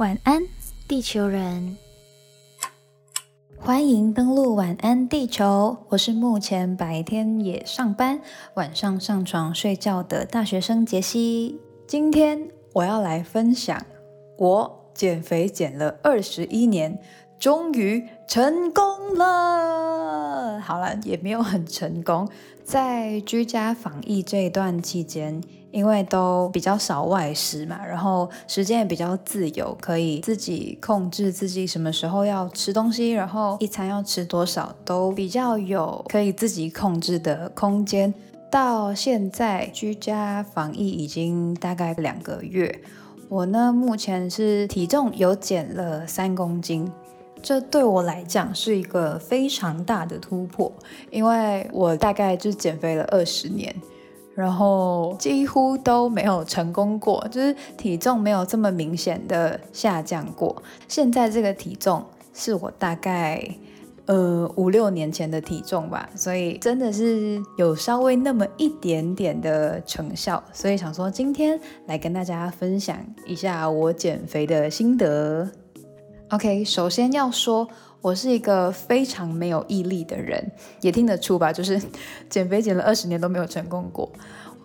[0.00, 0.42] 晚安，
[0.88, 1.76] 地球人！
[3.58, 5.76] 欢迎登录晚安地球。
[5.90, 8.18] 我是目前白天也上班，
[8.54, 11.60] 晚上上床睡觉的大学生杰西。
[11.86, 13.84] 今天我要来分享，
[14.38, 16.98] 我减肥减了二十一年，
[17.40, 18.84] 终于成功
[19.16, 20.60] 了。
[20.60, 22.28] 好了，也没有很成功，
[22.62, 25.42] 在居家防疫这一段期间。
[25.72, 38.12] 因为都比较少外食嘛，然后时间也比较自由，可以自己控制自己什么时候要吃东西，然后一餐要吃多少都比较有可以自己控制的空间。
[38.50, 42.80] 到现在居家防疫已经大概两个月，
[43.28, 46.90] 我呢目前是体重有减了三公斤，
[47.42, 50.72] 这对我来讲是一个非常大的突破，
[51.10, 53.74] 因为我大概就减肥了二十年。
[54.32, 60.62] 然后几乎都没有成功过，就是体重没有这么明显的下降过。
[60.88, 63.46] 现在这个体重是我大概
[64.06, 70.42] 呃五六年前的体重吧，所以真的是有稍微那么一点点的成效。
[70.54, 75.46] 所以想说今天来跟大家分享一下我减肥的心得。
[76.30, 77.68] OK，首先要说。
[78.02, 80.42] 我是一个非常没有毅力的人，
[80.80, 81.78] 也听得出吧，就是
[82.30, 84.10] 减肥减了二十年都没有成功过。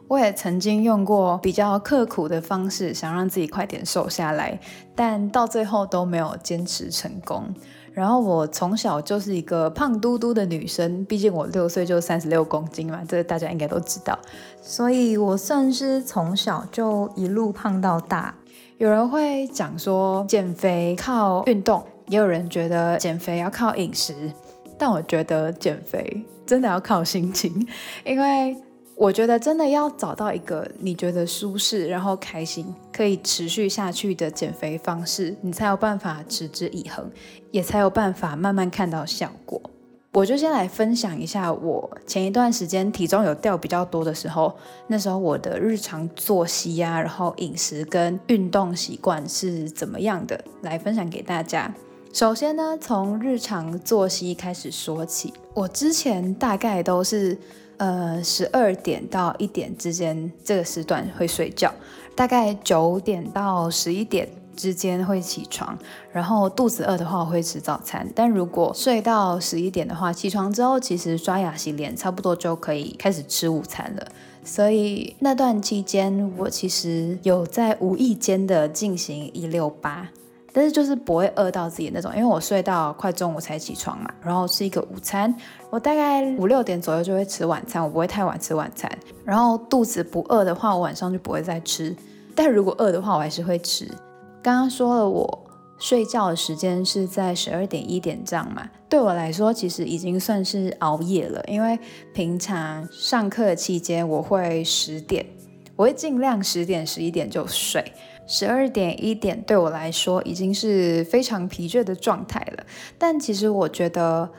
[0.07, 4.57] 我也曾经用过比较刻苦的方式，想让自己快点瘦下来，
[4.95, 7.53] 但到最后都没有坚持成功。
[7.91, 14.17] 然后我从小就是一个胖嘟嘟的女生，毕竟我六岁就三十六公斤嘛，这大家应该都知道，
[14.61, 18.33] 所以我算是从小就一路胖到大。
[18.77, 21.83] 有人会讲说减肥靠运动。
[22.07, 24.13] 也有人觉得减肥要靠饮食，
[24.77, 27.67] 但我觉得减肥真的要靠心情，
[28.05, 28.55] 因为
[28.95, 37.09] 我觉得真的要找到一个你觉得舒适、然后开心、可以持续下去的减肥方式，你才有办法持之以恒，
[37.49, 39.59] 也才有办法慢慢看到效果。
[40.15, 44.55] 我就先来分享一下我前一段时间体重有掉比较多的时候，
[44.87, 51.69] 那时候我的日常作息呀，然后饮食跟运动习惯是怎么样的，来分享给大家。
[52.13, 55.33] 首先呢，从日常作息开始说起。
[55.53, 57.37] 我之前大概都是，
[57.75, 61.69] 呃，十二点到一点之间这个时段会睡觉，
[62.15, 65.77] 大概九点到十一点之间会起床，
[66.11, 68.07] 然后肚子饿的话我会吃早餐。
[68.15, 74.07] 但如果睡到十一点的话，起床之后其实刷牙洗脸差不多就可以开始吃午餐了。
[74.43, 80.07] 所以那段期间，我其实有在无意间的进行一六八。
[80.57, 85.35] 但是就是不会饿到自己那种，因为我睡到快中午才起床嘛，然后吃一个午餐，
[85.69, 88.89] 我大概五六点左右就会吃晚餐，我不会太晚吃晚餐。
[89.25, 91.93] 然后肚子不饿的话，我晚上就不会再吃。
[92.33, 93.85] 但如果饿的话，我还是会吃。
[94.45, 95.43] 刚刚说了，我
[95.79, 101.79] 睡觉的时间是在十二点一点这样嘛，对我来说其实已经算是熬夜了，因为
[102.13, 105.25] 平常上课期间我会十点，
[105.75, 107.91] 我会尽量十点十一点就睡。
[108.27, 112.63] 十二点一点对我来说已经是非常疲倦的状态了，
[112.99, 114.29] 但其实我觉得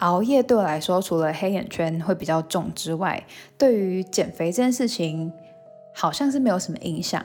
[0.00, 3.26] 熬夜对我来说，除了黑眼圈会比较重之外，
[3.56, 5.32] 对于减肥这件事情
[5.94, 7.24] 好像是没有什么影响。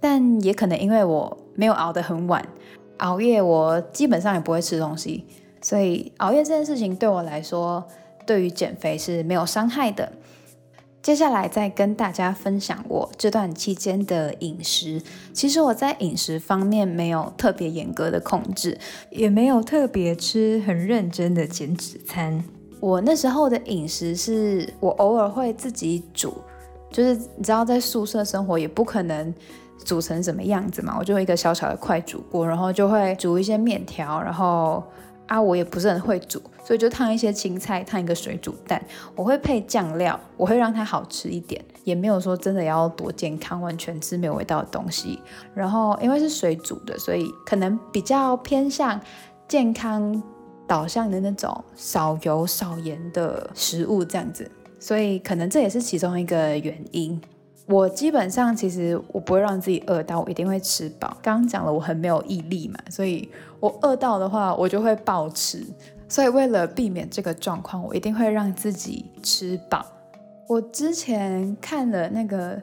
[0.00, 2.46] 但也可能因为我没有熬得很晚，
[2.98, 5.24] 熬夜我基本上也不会吃东西，
[5.60, 7.84] 所以熬夜这件事情对我来说，
[8.24, 10.12] 对于减肥是没有伤害的。
[11.02, 15.00] 接下来再跟大家分享我这段期间的饮食。
[15.32, 18.76] 其实我在饮食方面没有特别严格的控制，
[19.10, 22.42] 也没有特别吃很认真的减脂餐。
[22.80, 26.34] 我那时候的饮食是我偶尔会自己煮，
[26.90, 29.32] 就是你知道在宿舍生活也不可能
[29.84, 34.82] 煮成什么样子嘛，我就一个小小的快煮锅，然后就会煮一些面条，然后。
[35.28, 38.80] 啊，我也不是很会煮，所以就烫一些青菜，烫一个水煮蛋。
[39.16, 45.20] 我会配酱料，我会让它好吃一点，也没有说真的要多健康，完全吃没有味道的东西。
[45.52, 49.00] 然后因为是水煮的，所以可能比较偏向
[49.48, 50.22] 健康
[50.64, 54.48] 导向的那种少油少盐的食物这样子，
[54.78, 57.20] 所以可能这也是其中一个原因。
[57.66, 61.16] 我基本上其实我不会让自己饿到，我一定会吃饱。
[61.20, 63.28] 刚刚讲了我很没有毅力嘛，所以
[63.58, 65.66] 我饿到的话我就会暴吃。
[66.08, 69.84] 所以为了避免这个状况，我一定会让自己吃饱。
[70.46, 72.62] 我之前看了那个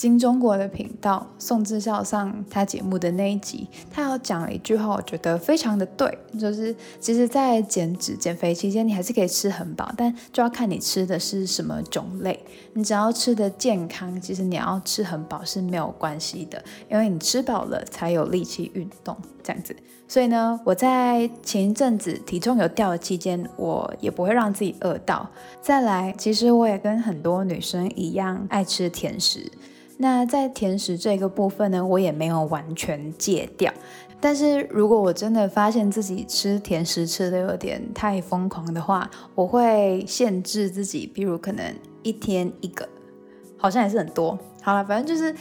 [0.00, 12.42] 金钟国的频道，宋智孝上他节目的那一集，他有讲了一句话，我觉得非常的对，就是其实，在减脂减肥期间，你还是可以吃很饱，但就要看你吃的是什么种类。
[12.72, 19.76] 你只要吃的健康，其实你要吃很饱是没有关系的，因为你吃饱了才有力气运动这样子。
[20.10, 25.30] 所以呢，我在前一阵子体重有掉的期间，我也不会让自己饿到。
[25.62, 29.48] 再来，其实我也跟很多女生一样爱吃甜食。
[29.98, 33.72] 那在甜食这个部分呢，我也没有完全戒掉。
[34.20, 41.64] 但是如果我真的发现自己吃甜食吃的有点太疯狂的话，我会限制自己，比如可能
[42.02, 42.88] 一天一个，
[43.56, 44.36] 好像也是很多。
[44.60, 45.32] 好了，反正就是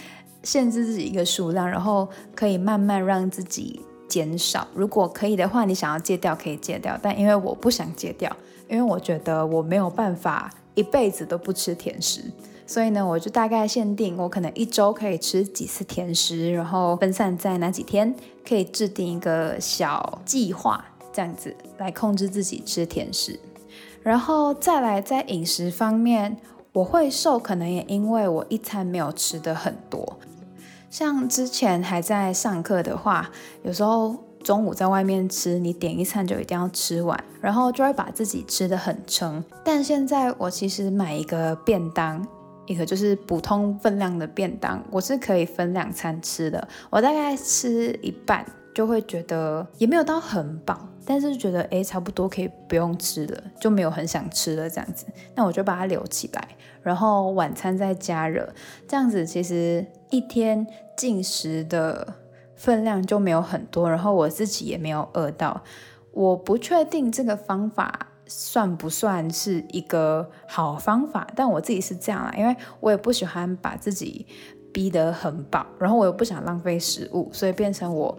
[0.43, 3.81] 限制自己一个数量，然后可以慢慢让自己。
[4.09, 8.35] 减少，如果可以的话，你想要戒掉可以戒掉，但因为我不想戒掉，
[8.67, 12.23] 因为我觉得我没有办法一辈子都不吃甜食，
[12.65, 18.13] 所以呢，我就大概限定我可能一周可以吃几次甜食，然后分散在哪几天，
[18.47, 20.83] 可以制定一个小计划，
[21.13, 23.39] 这样子来控制自己吃甜食，
[24.01, 26.37] 然后再来在饮食方面，
[26.73, 30.17] 我会瘦，可能也因为我一餐没有吃的很多。
[30.89, 33.29] 像之前还在上课的话，
[33.63, 39.43] 有时候中午在外面吃，你点一餐就一定要吃完，然后就会把自己吃的很撑。
[39.63, 42.25] 但现在我其实买一个便当，
[42.65, 46.67] 一个就是普通分量的便当，我是可以分两餐吃的。
[46.89, 48.43] 我大概吃一半
[48.73, 55.05] 就会觉得也没有到很饱，但是觉得诶差不多可以不用吃了，就没有很想吃了这样子。
[55.35, 56.47] 那我就把它留起来，
[56.81, 58.51] 然后晚餐再加热，
[58.87, 59.85] 这样子其实。
[60.09, 60.65] 一天
[60.97, 62.15] 进食的
[62.55, 65.63] 分量就没有很多，然后我自己也没有饿到。
[66.11, 74.25] 我不确定这个方法算不算是一个好方法，但我自己是这样啦，因为我也不喜欢把自己
[74.73, 78.17] 逼得很饱，然后我又不想浪费食物，所以变成我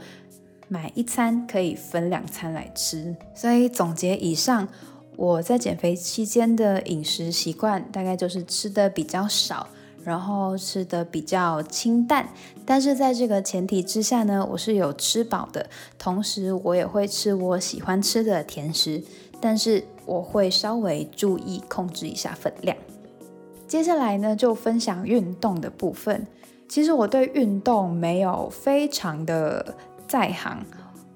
[0.69, 3.15] 买一餐可以分两餐来吃。
[3.35, 4.69] 所以总结以上，
[5.17, 9.69] 我在减肥期间的饮食习惯大概就是吃的比较少。
[10.02, 12.26] 然后吃的比较清淡，
[12.64, 15.69] 但是在这个前提之下呢，我是有吃饱的，
[15.99, 19.02] 同时我也会吃我喜欢吃的甜食，
[19.41, 22.75] 但是我会稍微注意控制一下分量。
[23.69, 26.26] 接下来呢，就分享运动的部分。
[26.67, 29.75] 其实我对运动没有非常的
[30.08, 30.64] 在行，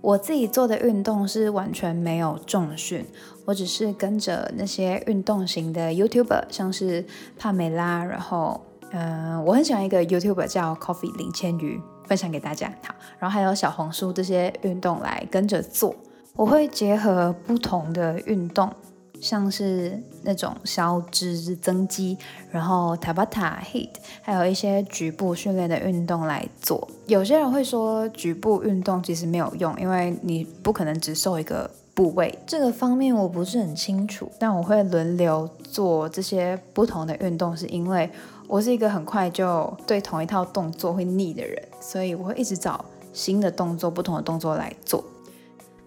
[0.02, 3.06] 我自己做的运动是完全没有重训，
[3.46, 7.06] 我只是跟着那些运动型的 YouTuber，像是
[7.38, 8.60] 帕梅拉，然后。
[8.96, 12.72] 嗯，我很喜欢一个 YouTuber 叫 Coffee 林千鱼，分享给大家。
[12.84, 15.92] 好，然后还有小红书这些运动来跟着做。
[16.36, 18.72] 我会结合不同的运动，
[19.20, 22.16] 像是那种消脂增肌，
[22.52, 23.90] 然后 Tabata Heat，
[24.22, 26.88] 还有一些局部训练的运动来做。
[27.06, 32.38] 有些人会说局部运动其实没有用，因为你不可能只瘦一个部位。
[32.46, 38.10] 这个方面我不是很清楚，但我会轮流做这些不同的运动，是因为。
[38.46, 45.02] 我是一个很快就对同一套动作会腻的人，所以我会一直找新的动作、不同的动作来做。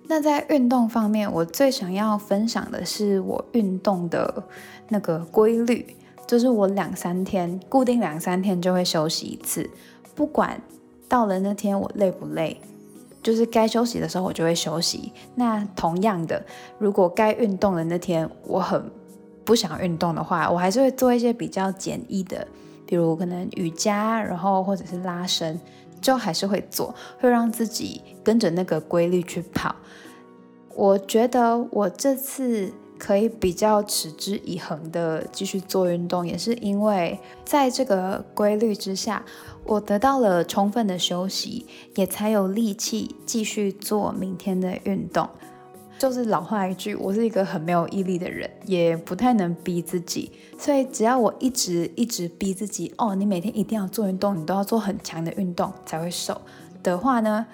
[0.07, 4.43] 那在运动方面，我最想要分享的是我运动的
[4.89, 5.95] 那个规律，
[6.25, 9.69] 就是我两三天固定两三天就会休息一次，
[10.15, 10.59] 不管
[11.07, 12.59] 到了那天我累不累，
[13.27, 15.11] 就是该休息的时候我就会休息。
[15.35, 16.41] 那同样的，
[16.79, 18.89] 如果该运动的那天我很。
[19.47, 22.45] 不想运动的话，我还是会做一些比较简易的，
[22.85, 25.57] 比如可能瑜伽，然后或者是拉伸，
[26.01, 29.73] 就还是会做，会让自己跟着那个规律去跑。
[30.75, 32.69] 我觉得我这次
[32.99, 39.23] 可以比较持之以恒的继续做运动，也是因为在这个规律之下，
[39.67, 45.27] 我得到了充分的休息，也才有力气继续做明天的运动。
[45.99, 56.39] 就是老话一句，我是一个很没有毅力的人，也不太能逼自己，所以只要我一直一直逼自己，哦，你每天一定要做运动，你都要做很强的运动才会瘦
[56.83, 57.45] 的话呢，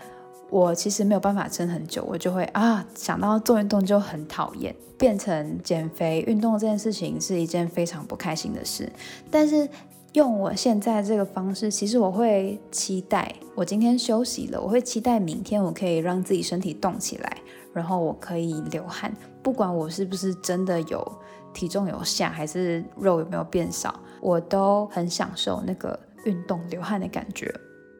[0.49, 8.91] 我其实没有办法撑很久，我就会啊想到做运动就很讨厌，变成减肥运动这件事情是一件非常不开心的事。
[9.31, 9.67] 但是
[10.13, 17.37] 用我现在这个方式，其实我会期待我今天休息了，我会期待明天我可以让自己身体动起来。
[17.73, 21.11] 然后我可以流汗，不管我是不是真的有
[21.55, 27.51] 体重有下，还是肉有没有变少，我都很享受那个运动流汗的感觉。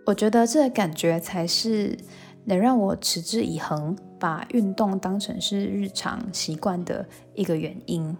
[0.06, 1.98] 我觉得这个感觉才是
[2.46, 7.04] 能让我持之以恒，把运动当成是日常习惯的
[7.34, 8.16] 一个原因。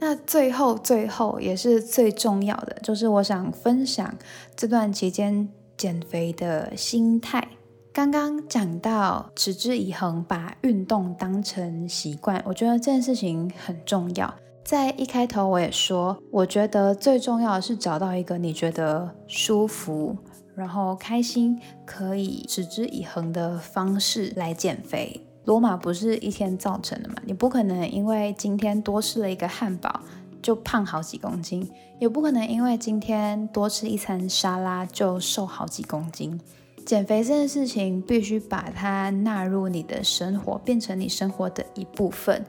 [0.00, 4.14] 那最后最后也是最重要的，就是我想分享
[4.54, 7.46] 这段期间减肥的心态。
[7.92, 14.32] 刚刚讲到持之以恒，把运动当成习惯，我觉得这件事情很重要。
[14.64, 20.16] 在一开头我也说，我觉得最重要的是找到一个你觉得舒服，
[20.54, 25.26] 然后开心，可以持之以恒的方式来减肥。
[25.48, 27.14] 罗马不是一天造成的嘛？
[27.24, 29.98] 你不可能因为今天多吃了一个汉堡
[30.42, 31.66] 就胖好几公斤，
[31.98, 36.38] 也不可能因为今天多吃一餐沙拉就瘦好几公斤。
[36.84, 42.44] 减肥这件事情必须把它纳入你的生活，变成你生活的一部分。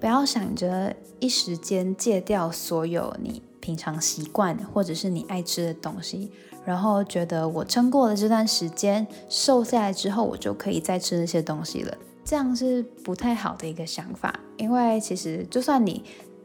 [0.00, 6.30] 不要想着一时间戒掉所有你平常习惯或者是你爱吃的东西，
[6.64, 11.96] 然后觉得我撑过了这段时间，瘦下来之后我就可以再吃那些东西了。
[12.24, 16.04] 这样是不太好的一个想法，因为其实就算你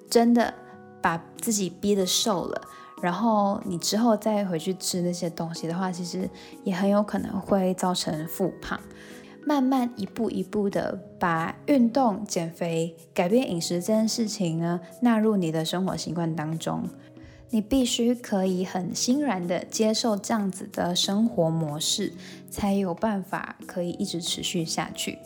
[0.09, 0.53] 真的
[1.01, 2.61] 把自己逼得瘦了。
[2.99, 6.27] 然后你之后再回去吃那些东西的话，其实
[6.63, 8.79] 也很有可能会造成复胖。
[9.45, 16.83] 慢慢一步一步的把运动、减肥、改变饮食这件事情呢纳入你的生活习惯当中，
[17.49, 22.11] 你必须可以很欣然的接受这样子的生活模式，
[22.49, 25.17] 才有办法可以一直持续下去。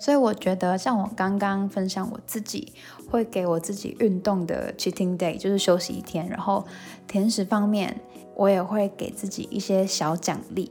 [0.00, 2.72] 所以我觉得，像我刚刚分享我自己
[3.10, 6.28] 会给我自己运动的 cheating day，就是休息一天。
[6.28, 6.64] 然后
[7.06, 8.00] 甜食方面，
[8.36, 10.70] 我也会给自己一些小奖励。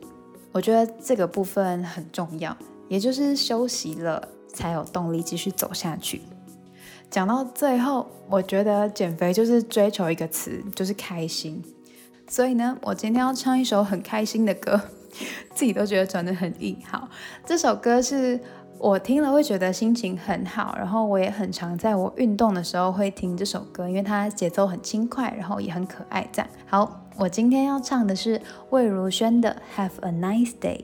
[0.53, 2.55] 我觉得这个部分很重要，
[2.87, 6.21] 也就是休息了才有动力继续走下去。
[7.09, 11.63] 讲到最后，我觉得减肥就是追求一个词，就是开心。
[12.27, 14.79] 所以呢，我今天要唱一首很开心的歌，
[15.55, 16.77] 自己都觉得转得很硬。
[16.89, 17.09] 好，
[17.45, 18.39] 这首歌是。
[18.79, 26.29] 我听了会觉得心情很好，然后我也很常在我运动的时候会听这首歌，因为它节奏很轻快，然后也很可爱。
[26.31, 30.77] 这样好，我今天要唱的是魏如萱的《Have a Nice Day》。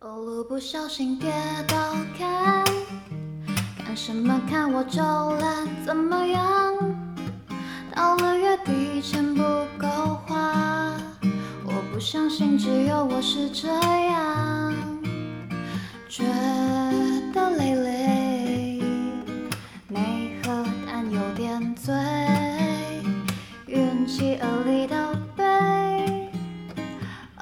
[0.00, 1.32] 走路不小心跌
[1.66, 1.76] 倒，
[2.16, 2.64] 看
[3.92, 4.40] 看什么？
[4.48, 6.74] 看我皱了怎么样？
[7.94, 9.42] 到了月底钱不
[9.76, 9.86] 够
[10.26, 10.96] 花，
[11.62, 14.74] 我不相信只有我是这样。
[16.08, 16.24] 觉
[17.34, 18.82] 得累累，
[19.88, 21.92] 没喝但有点醉，
[23.66, 26.30] 运气 a little 背，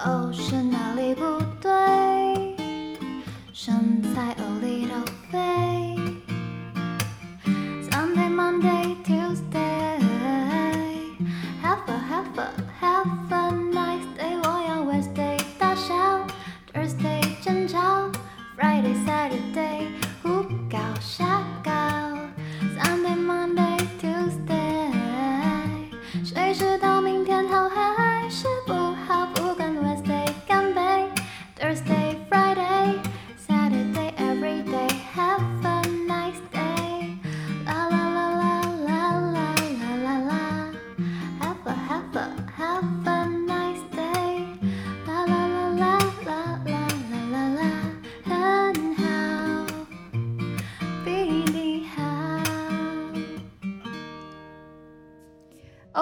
[0.04, 1.22] 哦是哪里不
[1.60, 2.56] 对？
[3.52, 5.99] 身材 a little 肥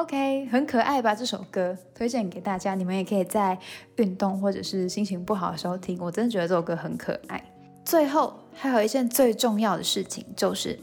[0.09, 1.15] OK，很可爱吧？
[1.15, 3.59] 这首歌推荐给大家，你们也可以在
[3.97, 5.99] 运动或者是心情不好的时候听。
[6.01, 7.45] 我真的觉得这首歌很可爱。
[7.85, 10.81] 最后还有一件最重要的事情，就是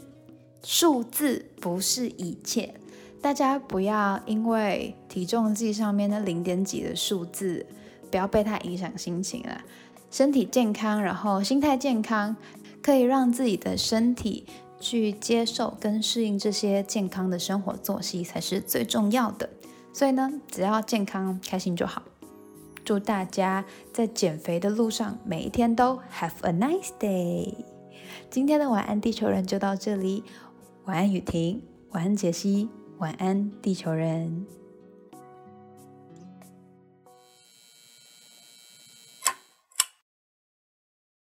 [0.62, 2.72] 数字不是一切。
[3.20, 7.66] 大家不要因为体重计上面那零点几的数字，
[8.08, 9.60] 不要被它影响心情了。
[10.08, 12.36] 身体健康，然后心态健康，
[12.80, 14.46] 可以让自己的身体
[14.88, 19.50] 去接受跟适应这些健康的生活作息，才是最重要的。
[19.92, 22.02] 所以呢，只要健康开心就好。
[22.84, 27.52] 祝大家在减肥的路上，每一天都 have a nice day。
[28.30, 30.22] 今天的晚安地球人就到这里，
[30.84, 34.46] 晚安雨婷，晚安杰西，晚安地球人。